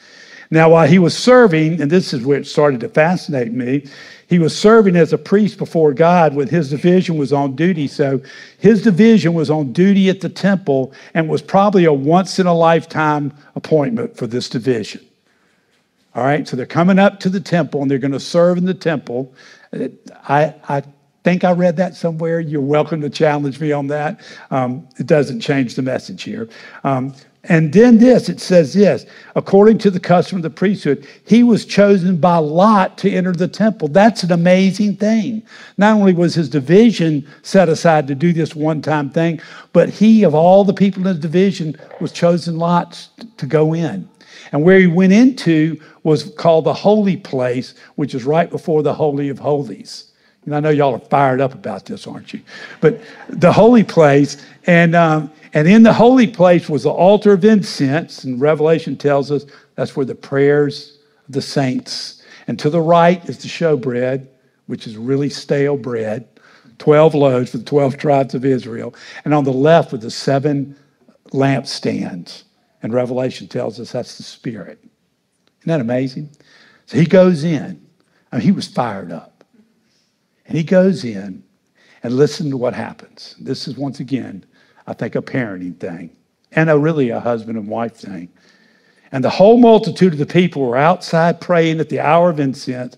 Now, 0.49 0.71
while 0.71 0.87
he 0.87 1.01
was 1.01 1.19
serving, 1.19 1.83
and 1.83 1.91
this 1.91 2.15
is 2.15 2.25
where 2.25 2.39
it 2.39 2.47
started 2.47 2.79
to 2.81 2.89
fascinate 2.89 3.53
me, 3.53 3.85
he 4.29 4.39
was 4.39 4.57
serving 4.57 4.95
as 4.95 5.13
a 5.13 5.19
priest 5.19 5.59
before 5.59 5.93
God 5.93 6.37
when 6.37 6.47
his 6.47 6.71
division 6.71 7.19
was 7.19 7.33
on 7.33 7.57
duty. 7.57 7.89
So 7.89 8.23
his 8.59 8.83
division 8.83 9.35
was 9.35 9.51
on 9.51 9.73
duty 9.73 10.09
at 10.09 10.21
the 10.21 10.29
temple 10.29 10.93
and 11.15 11.29
was 11.29 11.43
probably 11.43 11.85
a 11.85 11.93
once 11.93 12.39
in 12.39 12.47
a 12.47 12.55
lifetime 12.55 13.33
appointment 13.57 14.17
for 14.17 14.29
this 14.29 14.49
division. 14.49 15.05
All 16.15 16.23
right, 16.23 16.47
so 16.47 16.57
they're 16.57 16.65
coming 16.65 17.01
up 17.01 17.19
to 17.21 17.29
the 17.29 17.41
temple 17.41 17.83
and 17.83 17.91
they're 17.91 17.99
going 17.99 18.13
to 18.13 18.21
serve 18.21 18.57
in 18.57 18.67
the 18.67 18.73
temple. 18.73 19.35
I, 20.29 20.55
I 20.69 20.85
think 21.25 21.43
I 21.43 21.51
read 21.51 21.77
that 21.79 21.97
somewhere. 21.97 22.39
You're 22.39 22.61
welcome 22.61 23.01
to 23.01 23.11
challenge 23.11 23.61
me 23.61 23.73
on 23.73 23.89
that. 23.89 24.21
Um, 24.53 24.89
it 24.99 25.07
doesn't 25.07 25.41
change 25.41 25.75
the 25.75 25.83
message 25.83 26.23
here. 26.23 26.49
Um, 26.85 27.15
and 27.49 27.73
then 27.73 27.99
this, 27.99 28.29
it 28.29 28.41
says 28.41 28.75
this 28.75 29.07
according 29.35 29.79
to 29.79 29.91
the 29.91 30.01
custom 30.01 30.37
of 30.37 30.43
the 30.43 30.51
priesthood, 30.51 31.07
he 31.25 31.43
was 31.43 31.65
chosen 31.65 32.17
by 32.19 32.37
lot 32.37 32.99
to 32.99 33.11
enter 33.11 33.33
the 33.33 33.49
temple. 33.49 33.89
That's 33.89 34.23
an 34.23 34.33
amazing 34.33 34.97
thing. 34.97 35.43
Not 35.77 35.97
only 35.97 36.13
was 36.13 36.35
his 36.35 36.49
division 36.49 37.27
set 37.43 37.69
aside 37.69 38.07
to 38.09 38.15
do 38.15 38.33
this 38.33 38.55
one 38.55 38.83
time 38.83 39.11
thing, 39.11 39.41
but 39.73 39.89
he, 39.89 40.25
of 40.25 40.35
all 40.35 40.65
the 40.65 40.75
people 40.75 41.03
in 41.03 41.09
his 41.09 41.19
division, 41.19 41.77
was 42.01 42.13
chosen 42.13 42.59
lots 42.59 43.09
to 43.39 43.47
go 43.47 43.75
in. 43.75 44.09
And 44.53 44.63
where 44.63 44.79
he 44.79 44.87
went 44.87 45.13
into 45.13 45.81
was 46.03 46.31
called 46.37 46.65
the 46.65 46.75
holy 46.75 47.17
place, 47.17 47.75
which 47.97 48.15
is 48.15 48.25
right 48.25 48.51
before 48.51 48.83
the 48.83 48.95
Holy 48.95 49.29
of 49.29 49.39
Holies. 49.39 50.13
And 50.45 50.55
I 50.57 50.61
know 50.61 50.71
y'all 50.71 50.95
are 50.95 50.99
fired 50.99 51.41
up 51.41 51.53
about 51.53 51.85
this, 51.85 52.07
aren't 52.07 52.33
you? 52.33 52.41
But 52.81 53.01
the 53.29 53.53
holy 53.53 53.85
place, 53.85 54.43
and 54.67 54.95
um, 54.95 55.31
and 55.55 55.67
in 55.69 55.83
the 55.83 55.93
holy 55.93 56.27
place 56.27 56.69
was 56.69 56.83
the 56.83 56.91
altar 56.91 57.33
of 57.33 57.45
incense, 57.45 58.25
and 58.25 58.41
Revelation 58.41 58.97
tells 58.97 59.31
us 59.31 59.47
that's 59.75 59.97
where 59.97 60.07
the 60.07 60.15
prayers 60.15 60.99
of 61.27 61.35
the 61.35 61.43
saints. 61.43 62.23
And 62.47 62.59
to 62.59 62.71
the 62.71 62.81
right 62.81 63.25
is 63.29 63.39
the 63.39 63.49
showbread, 63.49 64.29
which 64.67 64.87
is 64.87 64.97
really 64.97 65.31
stale 65.31 65.77
bread, 65.77 66.29
12 66.79 67.15
loaves 67.15 67.51
for 67.51 67.59
the 67.59 67.65
12 67.65 67.97
tribes 67.97 68.35
of 68.35 68.45
Israel. 68.45 68.95
And 69.25 69.35
on 69.35 69.45
the 69.45 69.53
left 69.53 69.93
were 69.93 69.99
the 69.99 70.11
seven 70.11 70.77
lampstands. 71.33 72.45
And 72.83 72.93
Revelation 72.93 73.49
tells 73.49 73.81
us 73.81 73.93
that's 73.93 74.17
the 74.17 74.23
Spirit. 74.23 74.79
Isn't 75.61 75.67
that 75.67 75.81
amazing? 75.81 76.31
So 76.87 76.97
he 76.97 77.07
goes 77.07 77.45
in. 77.45 77.85
I 78.31 78.37
mean, 78.37 78.45
he 78.45 78.53
was 78.53 78.69
fired 78.69 79.11
up. 79.11 79.45
And 80.47 80.57
he 80.57 80.63
goes 80.63 81.05
in 81.05 81.43
and 82.03 82.15
listen 82.15 82.51
to 82.51 82.57
what 82.57 82.75
happens. 82.75 83.35
This 83.41 83.67
is 83.67 83.77
once 83.77 84.01
again 84.01 84.45
I 84.89 84.95
think, 84.95 85.15
a 85.15 85.23
parenting 85.23 85.77
thing 85.79 86.11
and 86.53 86.71
a 86.71 86.79
really 86.79 87.11
a 87.11 87.21
husband 87.21 87.59
and 87.59 87.69
wife 87.69 87.95
thing. 87.95 88.31
And 89.13 89.23
the 89.23 89.31
whole 89.31 89.59
multitude 89.59 90.15
of 90.15 90.19
the 90.19 90.27
people 90.27 90.63
were 90.63 90.77
outside 90.77 91.41
praying 91.41 91.79
at 91.79 91.91
the 91.91 92.01
hour 92.01 92.31
of 92.31 92.41
incense. 92.41 92.97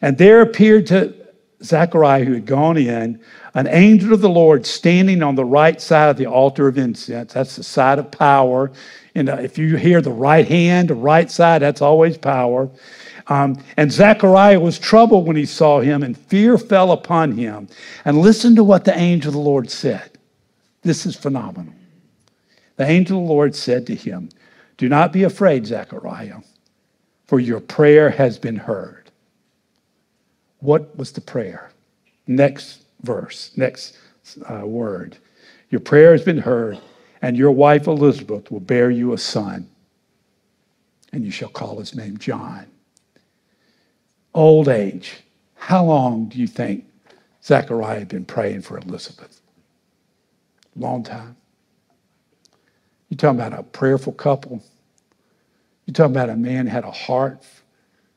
And 0.00 0.18
there 0.18 0.40
appeared 0.40 0.86
to 0.88 1.14
Zechariah, 1.62 2.24
who 2.24 2.34
had 2.34 2.46
gone 2.46 2.76
in, 2.76 3.20
an 3.54 3.66
angel 3.66 4.12
of 4.12 4.20
the 4.20 4.28
Lord 4.28 4.64
standing 4.66 5.22
on 5.22 5.34
the 5.34 5.44
right 5.44 5.80
side 5.80 6.10
of 6.10 6.16
the 6.16 6.26
altar 6.26 6.68
of 6.68 6.78
incense. 6.78 7.32
That's 7.32 7.56
the 7.56 7.62
side 7.64 7.98
of 7.98 8.10
power. 8.10 8.72
And 9.14 9.28
uh, 9.28 9.36
if 9.36 9.58
you 9.58 9.76
hear 9.76 10.00
the 10.00 10.12
right 10.12 10.46
hand, 10.46 10.88
the 10.88 10.94
right 10.94 11.30
side, 11.30 11.62
that's 11.62 11.82
always 11.82 12.16
power. 12.16 12.70
Um, 13.28 13.62
and 13.76 13.92
Zechariah 13.92 14.58
was 14.58 14.78
troubled 14.78 15.26
when 15.26 15.36
he 15.36 15.46
saw 15.46 15.80
him, 15.80 16.02
and 16.02 16.16
fear 16.16 16.58
fell 16.58 16.92
upon 16.92 17.32
him. 17.32 17.68
And 18.04 18.18
listen 18.18 18.56
to 18.56 18.64
what 18.64 18.84
the 18.84 18.96
angel 18.96 19.30
of 19.30 19.34
the 19.34 19.40
Lord 19.40 19.70
said. 19.70 20.11
This 20.82 21.06
is 21.06 21.16
phenomenal. 21.16 21.74
The 22.76 22.86
angel 22.86 23.20
of 23.20 23.26
the 23.26 23.32
Lord 23.32 23.54
said 23.54 23.86
to 23.86 23.94
him, 23.94 24.28
Do 24.76 24.88
not 24.88 25.12
be 25.12 25.22
afraid, 25.22 25.66
Zechariah, 25.66 26.38
for 27.26 27.38
your 27.38 27.60
prayer 27.60 28.10
has 28.10 28.38
been 28.38 28.56
heard. 28.56 29.10
What 30.58 30.96
was 30.96 31.12
the 31.12 31.20
prayer? 31.20 31.70
Next 32.26 32.82
verse, 33.02 33.52
next 33.56 33.96
uh, 34.48 34.66
word. 34.66 35.16
Your 35.70 35.80
prayer 35.80 36.12
has 36.12 36.22
been 36.22 36.38
heard, 36.38 36.78
and 37.20 37.36
your 37.36 37.52
wife 37.52 37.86
Elizabeth 37.86 38.50
will 38.50 38.60
bear 38.60 38.90
you 38.90 39.12
a 39.12 39.18
son, 39.18 39.68
and 41.12 41.24
you 41.24 41.30
shall 41.30 41.48
call 41.48 41.78
his 41.78 41.94
name 41.94 42.16
John. 42.18 42.66
Old 44.34 44.68
age. 44.68 45.20
How 45.54 45.84
long 45.84 46.28
do 46.28 46.38
you 46.38 46.46
think 46.46 46.86
Zechariah 47.44 48.00
had 48.00 48.08
been 48.08 48.24
praying 48.24 48.62
for 48.62 48.78
Elizabeth? 48.78 49.41
Long 50.76 51.02
time. 51.02 51.36
You're 53.08 53.18
talking 53.18 53.40
about 53.40 53.58
a 53.58 53.62
prayerful 53.62 54.14
couple. 54.14 54.62
You're 55.86 55.92
talking 55.94 56.12
about 56.12 56.30
a 56.30 56.36
man 56.36 56.66
had 56.66 56.84
a 56.84 56.90
heart 56.90 57.44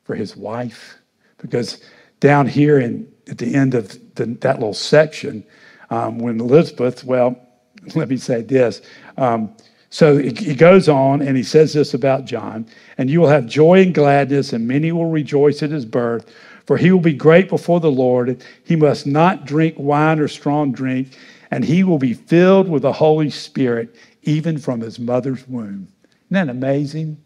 for 0.04 0.14
his 0.14 0.36
wife. 0.36 0.96
Because 1.38 1.82
down 2.20 2.46
here 2.46 2.78
in, 2.78 3.12
at 3.28 3.38
the 3.38 3.54
end 3.54 3.74
of 3.74 3.98
the, 4.14 4.26
that 4.40 4.54
little 4.54 4.72
section, 4.72 5.44
um, 5.90 6.18
when 6.18 6.40
Elizabeth, 6.40 7.04
well, 7.04 7.38
let 7.94 8.08
me 8.08 8.16
say 8.16 8.40
this. 8.40 8.80
Um, 9.18 9.54
so 9.90 10.18
he 10.18 10.54
goes 10.54 10.88
on 10.88 11.22
and 11.22 11.36
he 11.36 11.42
says 11.42 11.72
this 11.72 11.94
about 11.94 12.24
John, 12.24 12.66
and 12.98 13.08
you 13.08 13.20
will 13.20 13.28
have 13.28 13.46
joy 13.46 13.82
and 13.82 13.94
gladness, 13.94 14.52
and 14.52 14.66
many 14.66 14.92
will 14.92 15.10
rejoice 15.10 15.62
at 15.62 15.70
his 15.70 15.86
birth, 15.86 16.30
for 16.66 16.76
he 16.76 16.90
will 16.90 17.00
be 17.00 17.14
great 17.14 17.48
before 17.48 17.80
the 17.80 17.90
Lord. 17.90 18.42
He 18.64 18.76
must 18.76 19.06
not 19.06 19.46
drink 19.46 19.76
wine 19.78 20.18
or 20.18 20.28
strong 20.28 20.72
drink 20.72 21.16
and 21.50 21.64
he 21.64 21.84
will 21.84 21.98
be 21.98 22.14
filled 22.14 22.68
with 22.68 22.82
the 22.82 22.92
Holy 22.92 23.30
Spirit 23.30 23.94
even 24.22 24.58
from 24.58 24.80
his 24.80 24.98
mother's 24.98 25.46
womb. 25.46 25.88
Isn't 26.30 26.46
that 26.46 26.48
amazing? 26.48 27.18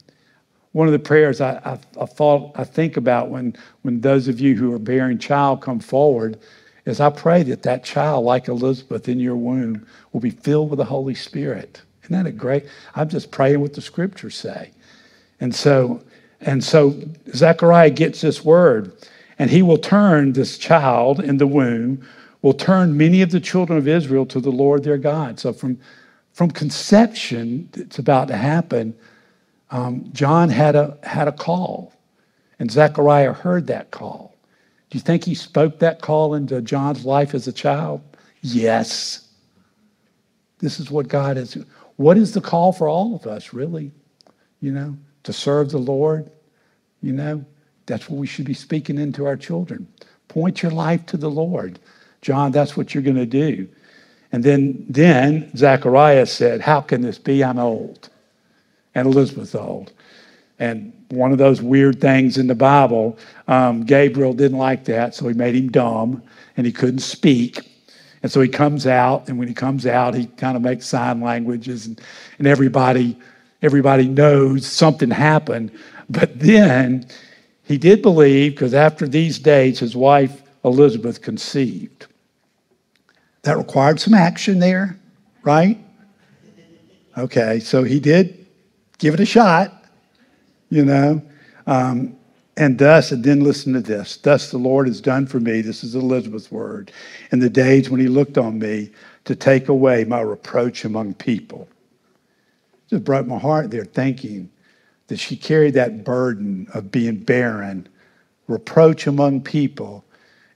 One 0.73 0.87
of 0.87 0.93
the 0.93 0.99
prayers 0.99 1.41
I, 1.41 1.55
I, 1.65 1.79
I, 2.01 2.07
thought 2.07 2.53
I 2.55 2.65
think 2.65 2.97
about 2.97 3.31
when, 3.31 3.57
when 3.83 4.01
those 4.01 4.29
of 4.29 4.41
you 4.41 4.55
who 4.55 4.73
are 4.73 4.79
bearing 4.79 5.19
child 5.19 5.63
come 5.63 5.81
forward 5.81 6.39
is 6.85 7.01
I 7.01 7.11
pray 7.11 7.43
that 7.45 7.63
that 7.63 7.85
child, 7.85 8.25
like 8.25 8.49
Elizabeth 8.49 9.09
in 9.09 9.19
your 9.19 9.37
womb, 9.37 9.87
will 10.13 10.21
be 10.21 10.31
filled 10.31 10.71
with 10.71 10.79
the 10.79 10.85
Holy 10.85 11.15
Spirit. 11.15 11.83
Isn't 12.05 12.17
that 12.17 12.29
a 12.29 12.33
great? 12.33 12.67
I'm 12.95 13.09
just 13.09 13.31
praying 13.31 13.61
what 13.61 13.75
the 13.75 13.81
scriptures 13.81 14.37
say. 14.37 14.71
And 15.41 15.55
so, 15.55 16.03
and 16.41 16.63
so 16.63 17.01
Zechariah 17.35 17.91
gets 17.91 18.21
this 18.21 18.45
word, 18.45 18.93
and 19.39 19.51
he 19.51 19.63
will 19.63 19.79
turn 19.79 20.33
this 20.33 20.59
child 20.59 21.21
in 21.21 21.39
the 21.39 21.47
womb 21.47 22.07
will 22.43 22.55
turn 22.55 22.97
many 22.97 23.23
of 23.23 23.31
the 23.31 23.41
children 23.41 23.79
of 23.79 23.87
Israel 23.87 24.27
to 24.27 24.41
the 24.41 24.51
Lord 24.51 24.85
their 24.85 24.99
God. 24.99 25.39
So 25.39 25.53
from, 25.53 25.79
from 26.33 26.51
conception 26.51 27.69
it's 27.75 27.99
about 27.99 28.29
to 28.29 28.37
happen, 28.37 28.95
um, 29.71 30.09
John 30.13 30.49
had 30.49 30.75
a, 30.75 30.99
had 31.03 31.29
a 31.29 31.33
call, 31.33 31.93
and 32.59 32.71
Zechariah 32.71 33.33
heard 33.33 33.67
that 33.69 33.91
call. 33.91 34.35
Do 34.91 34.99
you 34.99 35.03
think 35.03 35.25
he 35.25 35.35
spoke 35.35 35.79
that 35.79 36.03
call 36.03 36.35
into 36.35 36.61
John's 36.61 37.05
life 37.05 37.35
as 37.35 37.47
a 37.47 37.53
child? 37.53 38.01
Yes. 38.43 39.29
This 40.59 40.81
is 40.81 40.91
what 40.91 41.09
God 41.09 41.37
is. 41.37 41.57
What 41.97 42.19
is 42.19 42.33
the 42.33 42.41
call 42.41 42.73
for 42.73 42.89
all 42.89 43.15
of 43.15 43.27
us, 43.27 43.53
really? 43.53 43.93
You 44.61 44.73
know, 44.73 44.97
to 45.23 45.33
serve 45.33 45.71
the 45.71 45.79
Lord? 45.79 46.31
You 47.03 47.13
know, 47.13 47.45
that's 47.87 48.11
what 48.11 48.19
we 48.19 48.27
should 48.27 48.45
be 48.45 48.55
speaking 48.55 48.99
into 48.99 49.27
our 49.27 49.37
children. 49.37 49.87
Point 50.29 50.63
your 50.63 50.73
life 50.73 51.07
to 51.07 51.17
the 51.17 51.31
Lord. 51.31 51.79
John, 52.23 52.53
that's 52.53 52.77
what 52.77 52.95
you're 52.95 53.03
going 53.03 53.17
to 53.17 53.27
do. 53.27 53.69
And 54.33 54.45
then, 54.45 54.85
then 54.89 55.55
Zechariah 55.57 56.27
said, 56.27 56.61
How 56.61 56.81
can 56.81 57.03
this 57.03 57.19
be? 57.19 57.43
I'm 57.43 57.59
old. 57.59 58.11
And 58.95 59.07
Elizabeth's 59.07 59.55
old. 59.55 59.93
And 60.59 60.93
one 61.09 61.33
of 61.33 61.39
those 61.39 61.63
weird 61.63 62.01
things 62.01 62.37
in 62.37 62.47
the 62.47 62.55
Bible, 62.55 63.19
um, 63.49 63.85
Gabriel 63.85 64.35
didn't 64.35 64.59
like 64.59 64.85
that, 64.85 65.15
so 65.15 65.27
he 65.27 65.35
made 65.35 65.55
him 65.55 65.71
dumb 65.71 66.23
and 66.57 66.67
he 66.67 66.73
couldn't 66.73 67.01
speak. 67.01 67.67
And 68.23 68.31
so 68.31 68.43
he 68.43 68.49
comes 68.49 68.87
out, 68.87 69.29
and 69.29 69.39
when 69.39 69.49
he 69.49 69.55
comes 69.55 69.87
out, 69.87 70.15
he 70.15 70.27
kind 70.27 70.57
of 70.57 70.63
makes 70.63 70.87
sign 70.87 71.23
languages, 71.23 71.87
and, 71.87 71.99
and 72.39 72.47
everybody, 72.47 73.17
everybody 73.63 74.07
knows 74.07 74.67
something 74.67 75.11
happened. 75.11 75.73
But 76.11 76.39
then 76.39 77.07
he 77.65 77.79
did 77.79 78.03
believe, 78.03 78.53
because 78.53 78.75
after 78.75 79.09
these 79.09 79.39
days, 79.39 79.79
his 79.79 79.97
wife 79.97 80.43
Elizabeth 80.65 81.23
conceived. 81.23 82.07
That 83.43 83.57
required 83.57 84.01
some 84.01 84.15
action 84.15 84.59
there, 84.59 84.99
right? 85.43 85.79
Okay, 87.17 87.61
so 87.61 87.83
he 87.83 87.99
did 87.99 88.47
give 88.99 89.15
it 89.15 89.21
a 89.21 89.27
shot, 89.27 89.85
you 90.69 90.85
know. 90.85 91.23
Um, 91.67 92.17
and 92.57 92.79
thus, 92.79 93.11
and 93.11 93.25
then 93.25 93.43
listen 93.43 93.73
to 93.73 93.81
this 93.81 94.19
thus 94.19 94.51
the 94.51 94.59
Lord 94.59 94.87
has 94.87 95.01
done 95.01 95.27
for 95.27 95.41
me, 95.41 95.63
this 95.63 95.83
is 95.83 95.95
Elizabeth's 95.95 96.53
word, 96.53 96.93
in 97.33 97.39
the 97.39 97.49
days 97.49 97.89
when 97.89 98.01
he 98.01 98.09
looked 98.09 98.37
on 98.37 98.59
me 98.59 98.91
to 99.25 99.35
take 99.35 99.69
away 99.69 100.05
my 100.05 100.21
reproach 100.21 100.85
among 100.85 101.15
people. 101.15 101.69
Just 102.89 103.05
broke 103.05 103.27
my 103.27 103.39
heart 103.39 103.71
there 103.71 103.85
thinking 103.85 104.51
that 105.07 105.19
she 105.19 105.37
carried 105.37 105.75
that 105.75 106.05
burden 106.05 106.69
of 106.75 106.91
being 106.91 107.17
barren, 107.17 107.89
reproach 108.47 109.07
among 109.07 109.41
people. 109.41 110.05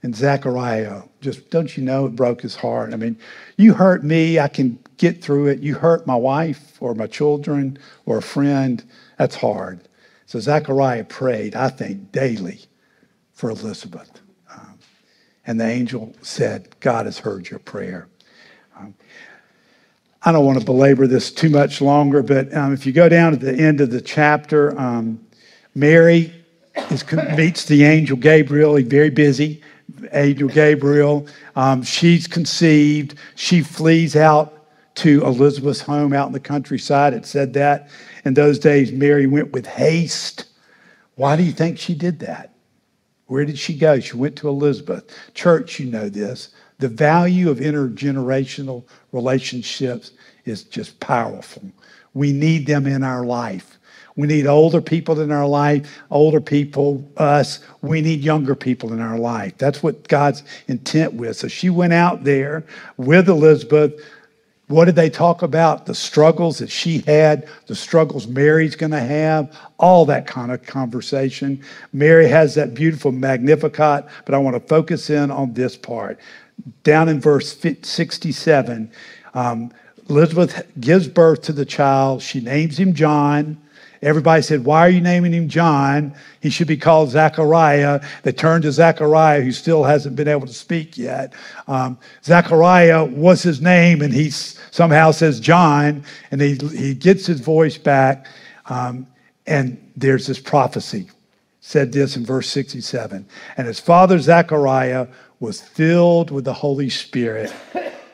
And 0.05 0.15
Zechariah, 0.15 1.01
just 1.19 1.49
don't 1.49 1.75
you 1.75 1.83
know, 1.83 2.05
it 2.05 2.15
broke 2.15 2.39
his 2.39 2.55
heart. 2.55 2.93
I 2.93 2.95
mean, 2.95 3.17
you 3.57 3.73
hurt 3.73 4.03
me, 4.03 4.39
I 4.39 4.47
can 4.47 4.77
get 4.97 5.19
through 5.19 5.47
it. 5.47 5.61
You 5.61 5.73
hurt 5.73 6.05
my 6.05 6.15
wife 6.15 6.77
or 6.79 6.93
my 6.93 7.07
children 7.07 7.79
or 8.05 8.19
a 8.19 8.21
friend, 8.21 8.83
that's 9.17 9.35
hard. 9.35 9.79
So 10.27 10.39
Zechariah 10.39 11.05
prayed, 11.05 11.55
I 11.55 11.69
think, 11.69 12.11
daily 12.11 12.59
for 13.33 13.49
Elizabeth. 13.49 14.21
Um, 14.53 14.77
and 15.47 15.59
the 15.59 15.65
angel 15.65 16.13
said, 16.21 16.79
God 16.81 17.07
has 17.07 17.17
heard 17.17 17.49
your 17.49 17.57
prayer. 17.57 18.07
Um, 18.77 18.93
I 20.21 20.31
don't 20.31 20.45
want 20.45 20.59
to 20.59 20.65
belabor 20.65 21.07
this 21.07 21.31
too 21.31 21.49
much 21.49 21.81
longer, 21.81 22.21
but 22.21 22.53
um, 22.53 22.73
if 22.73 22.85
you 22.85 22.91
go 22.91 23.09
down 23.09 23.31
to 23.31 23.39
the 23.39 23.55
end 23.55 23.81
of 23.81 23.89
the 23.89 24.01
chapter, 24.01 24.79
um, 24.79 25.25
Mary 25.73 26.31
is, 26.91 27.03
meets 27.35 27.65
the 27.65 27.85
angel 27.85 28.17
Gabriel. 28.17 28.75
He's 28.75 28.87
very 28.87 29.09
busy. 29.09 29.63
Angel 30.11 30.49
Gabriel. 30.49 31.27
Um, 31.55 31.83
she's 31.83 32.27
conceived. 32.27 33.15
She 33.35 33.61
flees 33.61 34.15
out 34.15 34.67
to 34.95 35.23
Elizabeth's 35.25 35.81
home 35.81 36.13
out 36.13 36.27
in 36.27 36.33
the 36.33 36.39
countryside. 36.39 37.13
It 37.13 37.25
said 37.25 37.53
that. 37.53 37.89
In 38.23 38.33
those 38.33 38.59
days, 38.59 38.91
Mary 38.91 39.27
went 39.27 39.51
with 39.51 39.65
haste. 39.65 40.45
Why 41.15 41.35
do 41.35 41.43
you 41.43 41.51
think 41.51 41.77
she 41.77 41.93
did 41.93 42.19
that? 42.19 42.53
Where 43.27 43.45
did 43.45 43.57
she 43.57 43.77
go? 43.77 43.99
She 43.99 44.15
went 44.15 44.35
to 44.37 44.49
Elizabeth. 44.49 45.05
Church, 45.33 45.79
you 45.79 45.87
know 45.87 46.09
this. 46.09 46.49
The 46.79 46.87
value 46.87 47.49
of 47.49 47.57
intergenerational 47.57 48.83
relationships 49.11 50.11
is 50.45 50.63
just 50.63 50.99
powerful. 50.99 51.63
We 52.13 52.31
need 52.31 52.67
them 52.67 52.85
in 52.85 53.03
our 53.03 53.25
life. 53.25 53.74
We 54.15 54.27
need 54.27 54.47
older 54.47 54.81
people 54.81 55.19
in 55.19 55.31
our 55.31 55.47
life, 55.47 55.89
older 56.09 56.39
people, 56.39 57.03
us. 57.17 57.59
We 57.81 58.01
need 58.01 58.21
younger 58.21 58.55
people 58.55 58.93
in 58.93 59.01
our 59.01 59.19
life. 59.19 59.57
That's 59.57 59.83
what 59.83 60.07
God's 60.07 60.43
intent 60.67 61.13
with. 61.13 61.35
So 61.35 61.47
she 61.47 61.69
went 61.69 61.93
out 61.93 62.23
there 62.23 62.63
with 62.97 63.27
Elizabeth 63.27 63.99
what 64.67 64.85
did 64.85 64.95
they 64.95 65.11
talk 65.11 65.43
about? 65.43 65.85
The 65.85 65.93
struggles 65.93 66.57
that 66.57 66.71
she 66.71 66.99
had, 66.99 67.47
the 67.67 67.75
struggles 67.75 68.27
Mary's 68.27 68.75
going 68.75 68.93
to 68.93 68.99
have, 68.99 69.55
all 69.77 70.05
that 70.07 70.25
kind 70.25 70.51
of 70.51 70.63
conversation. 70.63 71.63
Mary 71.93 72.27
has 72.27 72.55
that 72.55 72.73
beautiful 72.73 73.11
Magnificat, 73.11 74.05
but 74.25 74.33
I 74.33 74.39
want 74.39 74.55
to 74.55 74.67
focus 74.67 75.09
in 75.11 75.29
on 75.29 75.53
this 75.53 75.77
part. 75.77 76.19
Down 76.83 77.09
in 77.09 77.19
verse 77.19 77.55
67, 77.83 78.91
um, 79.35 79.71
Elizabeth 80.09 80.65
gives 80.79 81.07
birth 81.07 81.43
to 81.43 81.53
the 81.53 81.65
child. 81.65 82.23
She 82.23 82.39
names 82.39 82.79
him 82.79 82.93
John. 82.93 83.61
Everybody 84.05 84.43
said, 84.43 84.65
Why 84.65 84.81
are 84.81 84.89
you 84.89 85.01
naming 85.01 85.33
him 85.33 85.49
John? 85.49 86.13
He 86.39 86.51
should 86.51 86.67
be 86.67 86.77
called 86.77 87.09
Zechariah. 87.09 88.01
They 88.21 88.31
turned 88.31 88.61
to 88.61 88.71
Zechariah, 88.71 89.41
who 89.41 89.51
still 89.51 89.83
hasn't 89.83 90.15
been 90.15 90.27
able 90.27 90.45
to 90.45 90.53
speak 90.53 90.95
yet. 90.95 91.33
Um, 91.67 91.97
Zechariah 92.23 93.03
was 93.03 93.41
his 93.41 93.61
name, 93.61 94.03
and 94.03 94.13
he 94.13 94.29
somehow 94.29 95.09
says 95.09 95.39
John, 95.39 96.03
and 96.29 96.39
he, 96.39 96.53
he 96.53 96.93
gets 96.93 97.25
his 97.25 97.39
voice 97.39 97.79
back. 97.79 98.27
Um, 98.67 99.07
and 99.47 99.91
there's 99.95 100.27
this 100.27 100.39
prophecy. 100.39 101.09
Said 101.61 101.91
this 101.91 102.15
in 102.15 102.23
verse 102.23 102.47
67 102.49 103.27
And 103.57 103.67
his 103.67 103.79
father 103.79 104.19
Zechariah 104.19 105.07
was 105.39 105.61
filled 105.61 106.29
with 106.29 106.45
the 106.45 106.53
Holy 106.53 106.91
Spirit 106.91 107.51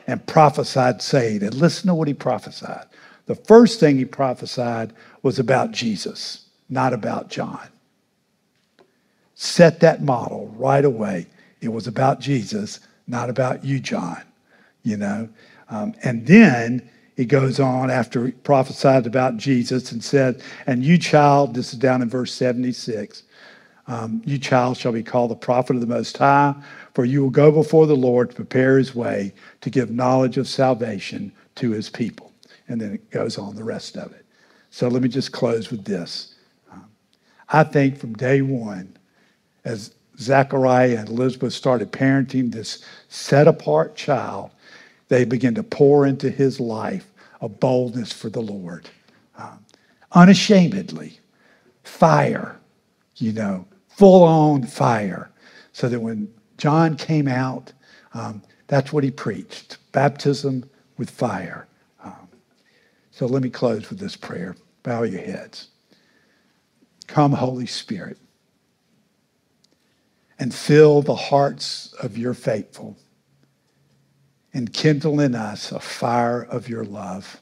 and 0.08 0.26
prophesied, 0.26 1.02
saying, 1.02 1.44
and 1.44 1.54
listen 1.54 1.88
to 1.88 1.96
what 1.96 2.08
he 2.08 2.14
prophesied. 2.14 2.86
The 3.32 3.36
first 3.46 3.80
thing 3.80 3.98
he 3.98 4.04
prophesied 4.04 4.92
was 5.22 5.40
about 5.40 5.72
Jesus, 5.72 6.48
not 6.68 6.92
about 6.92 7.30
John. 7.30 7.66
Set 9.36 9.80
that 9.80 10.04
model 10.04 10.54
right 10.58 10.84
away. 10.84 11.28
It 11.62 11.70
was 11.70 11.88
about 11.88 12.20
Jesus, 12.20 12.82
not 13.08 13.30
about 13.30 13.64
you, 13.64 13.80
John. 13.80 14.22
You 14.84 14.98
know? 14.98 15.30
Um, 15.70 15.96
and 16.04 16.28
then 16.28 16.90
he 17.16 17.24
goes 17.24 17.58
on 17.58 17.90
after 17.90 18.26
he 18.26 18.32
prophesied 18.34 19.08
about 19.08 19.38
Jesus 19.38 19.94
and 19.94 20.04
said, 20.04 20.44
And 20.68 20.84
you, 20.84 20.98
child, 20.98 21.54
this 21.54 21.72
is 21.72 21.80
down 21.80 22.02
in 22.02 22.10
verse 22.10 22.34
76, 22.34 23.24
um, 23.88 24.22
you, 24.26 24.40
child, 24.40 24.76
shall 24.76 24.92
be 24.92 25.04
called 25.04 25.32
the 25.32 25.36
prophet 25.36 25.78
of 25.78 25.80
the 25.82 25.88
Most 25.88 26.18
High, 26.18 26.54
for 26.94 27.06
you 27.06 27.22
will 27.22 27.30
go 27.30 27.50
before 27.50 27.88
the 27.88 27.96
Lord 27.96 28.32
to 28.32 28.36
prepare 28.36 28.78
his 28.78 28.94
way 28.94 29.34
to 29.62 29.70
give 29.70 29.90
knowledge 29.90 30.38
of 30.38 30.50
salvation 30.50 31.32
to 31.56 31.72
his 31.72 31.90
people. 31.90 32.31
And 32.72 32.80
then 32.80 32.94
it 32.94 33.10
goes 33.10 33.38
on 33.38 33.56
the 33.56 33.64
rest 33.64 33.98
of 33.98 34.12
it. 34.14 34.26
So 34.70 34.88
let 34.88 35.02
me 35.02 35.10
just 35.10 35.32
close 35.34 35.70
with 35.70 35.84
this. 35.84 36.36
Um, 36.72 36.86
I 37.50 37.64
think 37.64 37.98
from 37.98 38.14
day 38.14 38.42
one, 38.42 38.98
as 39.66 39.94
Zachariah 40.18 40.98
and 41.00 41.10
Elizabeth 41.10 41.54
started 41.54 41.92
parenting 41.92 42.52
this 42.52 42.84
set 43.10 43.48
apart 43.48 43.96
child, 43.96 44.52
they 45.10 45.26
began 45.26 45.54
to 45.56 45.64
pour 45.64 46.06
into 46.06 46.30
his 46.30 46.60
life 46.60 47.12
a 47.42 47.50
boldness 47.50 48.14
for 48.14 48.30
the 48.30 48.42
Lord. 48.42 48.90
Um, 49.38 49.66
unashamedly, 50.14 51.20
fire, 51.84 52.58
you 53.18 53.34
know, 53.34 53.68
full 53.90 54.24
on 54.24 54.64
fire. 54.64 55.30
So 55.74 55.90
that 55.90 56.00
when 56.00 56.34
John 56.58 56.96
came 56.96 57.28
out, 57.28 57.74
um, 58.14 58.42
that's 58.68 58.94
what 58.94 59.04
he 59.04 59.12
preached 59.12 59.78
baptism 59.92 60.70
with 60.98 61.10
fire. 61.10 61.68
So 63.22 63.28
let 63.28 63.44
me 63.44 63.52
close 63.52 63.88
with 63.88 64.00
this 64.00 64.16
prayer. 64.16 64.56
Bow 64.82 65.04
your 65.04 65.22
heads. 65.22 65.68
Come, 67.06 67.34
Holy 67.34 67.68
Spirit, 67.68 68.18
and 70.40 70.52
fill 70.52 71.04
the 71.04 71.14
hearts 71.14 71.94
of 72.02 72.18
your 72.18 72.34
faithful 72.34 72.98
and 74.56 74.74
kindle 74.74 75.20
in 75.20 75.36
us 75.36 75.72
a 75.72 75.80
fire 75.80 76.42
of 76.42 76.68
your 76.68 76.84
love. 76.84 77.40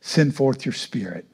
Send 0.00 0.34
forth 0.34 0.66
your 0.66 0.72
spirit, 0.72 1.26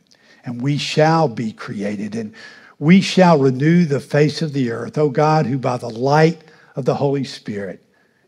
and 0.44 0.60
we 0.60 0.76
shall 0.76 1.26
be 1.26 1.52
created, 1.52 2.14
and 2.14 2.34
we 2.78 3.00
shall 3.00 3.38
renew 3.38 3.86
the 3.86 3.98
face 3.98 4.42
of 4.42 4.52
the 4.52 4.70
earth. 4.70 4.98
O 4.98 5.08
God, 5.08 5.46
who 5.46 5.56
by 5.56 5.78
the 5.78 5.88
light 5.88 6.42
of 6.74 6.84
the 6.84 6.96
Holy 6.96 7.24
Spirit 7.24 7.82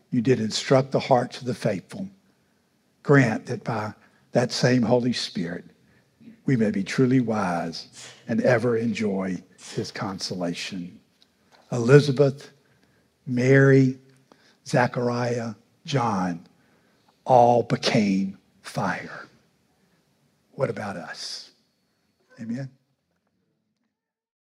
you 0.09 0.21
did 0.21 0.39
instruct 0.39 0.91
the 0.91 0.99
hearts 0.99 1.37
of 1.37 1.45
the 1.45 1.53
faithful, 1.53 2.09
grant 3.03 3.45
that 3.45 3.63
by 3.63 3.93
that 4.31 4.51
same 4.51 4.81
Holy 4.81 5.13
Spirit, 5.13 5.65
we 6.45 6.55
may 6.55 6.71
be 6.71 6.83
truly 6.83 7.19
wise 7.19 8.11
and 8.27 8.41
ever 8.41 8.77
enjoy 8.77 9.41
his 9.75 9.91
consolation. 9.91 10.99
Elizabeth, 11.71 12.49
Mary, 13.25 13.97
Zachariah, 14.67 15.53
John 15.85 16.47
all 17.25 17.63
became 17.63 18.37
fire. 18.61 19.27
what 20.53 20.69
about 20.69 20.97
us? 20.97 21.51
Amen. 22.41 22.69